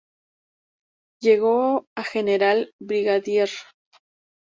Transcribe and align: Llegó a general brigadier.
Llegó 1.21 1.85
a 1.95 2.03
general 2.03 2.73
brigadier. 2.79 3.51